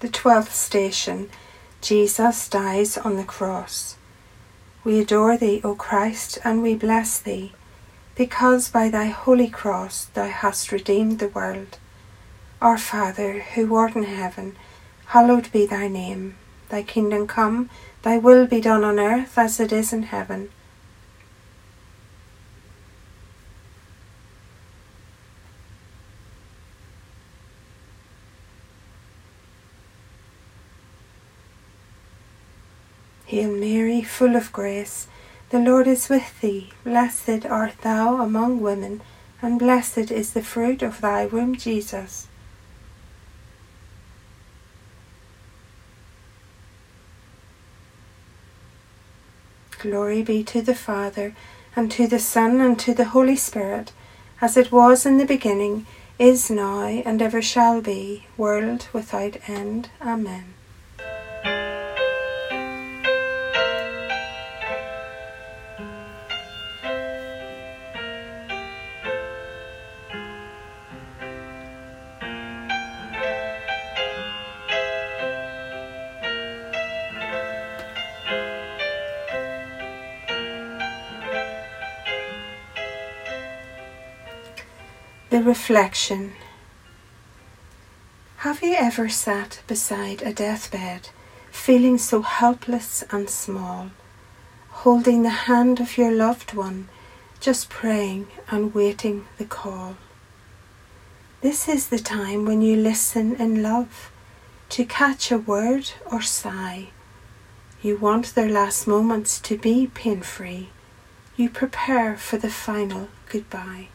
The 0.00 0.08
twelfth 0.08 0.54
station 0.54 1.28
Jesus 1.82 2.48
dies 2.48 2.96
on 2.96 3.16
the 3.16 3.24
cross. 3.24 3.96
We 4.82 4.98
adore 4.98 5.36
thee, 5.36 5.60
O 5.62 5.74
Christ, 5.74 6.38
and 6.42 6.62
we 6.62 6.74
bless 6.74 7.18
thee, 7.18 7.52
because 8.16 8.70
by 8.70 8.88
thy 8.88 9.08
holy 9.08 9.48
cross 9.48 10.06
thou 10.06 10.28
hast 10.28 10.72
redeemed 10.72 11.18
the 11.18 11.28
world. 11.28 11.76
Our 12.62 12.78
Father, 12.78 13.40
who 13.40 13.74
art 13.74 13.94
in 13.94 14.04
heaven, 14.04 14.56
hallowed 15.08 15.52
be 15.52 15.66
thy 15.66 15.86
name. 15.86 16.36
Thy 16.70 16.82
kingdom 16.82 17.26
come, 17.26 17.68
thy 18.00 18.16
will 18.16 18.46
be 18.46 18.62
done 18.62 18.84
on 18.84 18.98
earth 18.98 19.36
as 19.36 19.60
it 19.60 19.70
is 19.70 19.92
in 19.92 20.04
heaven. 20.04 20.48
Hail 33.30 33.52
Mary, 33.52 34.02
full 34.02 34.34
of 34.34 34.52
grace, 34.52 35.06
the 35.50 35.60
Lord 35.60 35.86
is 35.86 36.08
with 36.08 36.40
thee. 36.40 36.72
Blessed 36.82 37.46
art 37.46 37.74
thou 37.82 38.20
among 38.20 38.60
women, 38.60 39.02
and 39.40 39.56
blessed 39.56 40.10
is 40.10 40.32
the 40.32 40.42
fruit 40.42 40.82
of 40.82 41.00
thy 41.00 41.26
womb, 41.26 41.54
Jesus. 41.54 42.26
Glory 49.78 50.24
be 50.24 50.42
to 50.42 50.60
the 50.60 50.74
Father, 50.74 51.36
and 51.76 51.88
to 51.92 52.08
the 52.08 52.18
Son, 52.18 52.60
and 52.60 52.80
to 52.80 52.92
the 52.92 53.10
Holy 53.14 53.36
Spirit, 53.36 53.92
as 54.40 54.56
it 54.56 54.72
was 54.72 55.06
in 55.06 55.18
the 55.18 55.24
beginning, 55.24 55.86
is 56.18 56.50
now, 56.50 56.82
and 56.82 57.22
ever 57.22 57.40
shall 57.40 57.80
be, 57.80 58.26
world 58.36 58.88
without 58.92 59.36
end. 59.48 59.88
Amen. 60.02 60.54
The 85.30 85.44
reflection. 85.44 86.32
Have 88.38 88.64
you 88.64 88.74
ever 88.74 89.08
sat 89.08 89.62
beside 89.68 90.22
a 90.22 90.32
deathbed, 90.32 91.10
feeling 91.52 91.98
so 91.98 92.22
helpless 92.22 93.04
and 93.12 93.30
small, 93.30 93.92
holding 94.82 95.22
the 95.22 95.46
hand 95.46 95.78
of 95.78 95.96
your 95.96 96.10
loved 96.10 96.54
one, 96.54 96.88
just 97.38 97.70
praying 97.70 98.26
and 98.48 98.74
waiting 98.74 99.28
the 99.38 99.44
call? 99.44 99.94
This 101.42 101.68
is 101.68 101.90
the 101.90 102.00
time 102.00 102.44
when 102.44 102.60
you 102.60 102.74
listen 102.74 103.36
in 103.36 103.62
love 103.62 104.10
to 104.70 104.84
catch 104.84 105.30
a 105.30 105.38
word 105.38 105.92
or 106.10 106.22
sigh. 106.22 106.88
You 107.80 107.96
want 107.96 108.34
their 108.34 108.50
last 108.50 108.88
moments 108.88 109.38
to 109.42 109.56
be 109.56 109.86
pain 109.94 110.22
free. 110.22 110.70
You 111.36 111.48
prepare 111.50 112.16
for 112.16 112.36
the 112.36 112.50
final 112.50 113.10
goodbye. 113.28 113.90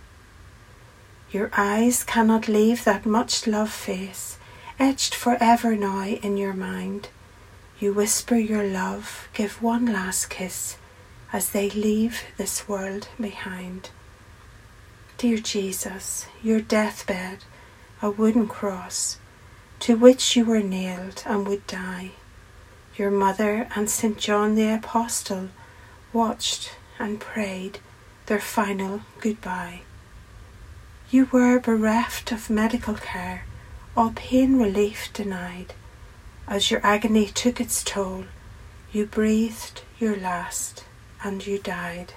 Your 1.36 1.52
eyes 1.58 2.06
cannot 2.06 2.48
leave 2.48 2.86
that 2.86 3.06
much 3.06 3.46
loved 3.46 3.74
face, 3.74 4.38
etched 4.80 5.14
forever 5.14 5.76
now 5.76 6.06
in 6.06 6.38
your 6.38 6.54
mind. 6.54 7.10
You 7.78 7.92
whisper 7.92 8.38
your 8.38 8.64
love, 8.64 9.28
give 9.34 9.62
one 9.62 9.86
last 9.86 10.30
kiss 10.30 10.78
as 11.34 11.50
they 11.50 11.70
leave 11.70 12.22
this 12.38 12.70
world 12.70 13.10
behind. 13.20 13.90
Dear 15.18 15.40
Jesus, 15.40 16.28
your 16.42 16.62
deathbed, 16.62 17.40
a 18.02 18.10
wooden 18.10 18.48
cross, 18.48 19.18
to 19.80 19.98
which 19.98 20.38
you 20.38 20.46
were 20.46 20.64
nailed 20.64 21.22
and 21.26 21.46
would 21.50 21.68
die. 21.68 22.12
Your 22.96 23.12
mother 23.12 23.68
and 23.76 23.90
St. 23.90 24.18
John 24.18 24.56
the 24.56 24.74
Apostle 24.74 25.50
watched 26.14 26.78
and 26.98 27.20
prayed 27.20 27.80
their 28.28 28.40
final 28.40 29.02
goodbye. 29.20 29.82
You 31.16 31.30
were 31.32 31.62
bereft 31.62 32.34
of 32.34 32.50
medical 32.50 32.96
care, 32.96 33.46
all 33.96 34.12
pain 34.14 34.60
relief 34.60 35.14
denied. 35.14 35.74
As 36.46 36.70
your 36.70 36.86
agony 36.86 37.28
took 37.28 37.62
its 37.62 37.86
toll, 37.86 38.26
you 38.92 39.06
breathed 39.06 39.84
your 39.98 40.18
last 40.18 40.84
and 41.24 41.48
you 41.48 41.58
died. 41.58 42.16